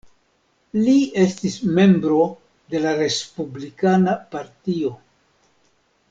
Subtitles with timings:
[0.85, 2.23] Li estis membro
[2.75, 4.95] de la Respublikana Partio.